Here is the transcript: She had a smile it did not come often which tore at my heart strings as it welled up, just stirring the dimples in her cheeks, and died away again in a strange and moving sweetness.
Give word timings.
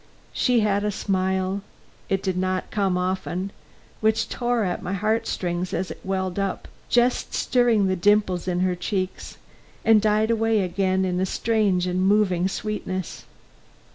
She 0.33 0.61
had 0.61 0.83
a 0.83 0.89
smile 0.89 1.61
it 2.09 2.23
did 2.23 2.35
not 2.35 2.71
come 2.71 2.97
often 2.97 3.51
which 3.99 4.27
tore 4.29 4.63
at 4.63 4.81
my 4.81 4.93
heart 4.93 5.27
strings 5.27 5.75
as 5.75 5.91
it 5.91 5.99
welled 6.03 6.39
up, 6.39 6.67
just 6.89 7.35
stirring 7.35 7.85
the 7.85 7.95
dimples 7.95 8.47
in 8.47 8.61
her 8.61 8.73
cheeks, 8.75 9.37
and 9.85 10.01
died 10.01 10.31
away 10.31 10.61
again 10.61 11.05
in 11.05 11.19
a 11.19 11.25
strange 11.27 11.85
and 11.85 12.01
moving 12.01 12.47
sweetness. 12.47 13.25